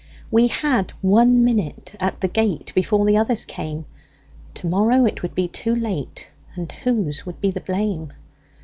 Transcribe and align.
We 0.31 0.47
had 0.47 0.93
one 1.01 1.43
minute 1.43 1.93
at 1.99 2.21
the 2.21 2.27
gate, 2.27 2.71
Before 2.73 3.05
the 3.05 3.17
others 3.17 3.45
came; 3.45 3.85
To 4.55 4.65
morrow 4.65 5.05
it 5.05 5.21
would 5.21 5.35
be 5.35 5.47
too 5.47 5.75
late, 5.75 6.31
And 6.55 6.71
whose 6.71 7.23
would 7.27 7.39
be 7.39 7.51
the 7.51 7.61
blame! 7.61 8.11